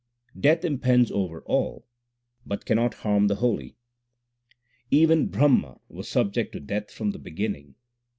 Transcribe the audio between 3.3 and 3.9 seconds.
holy: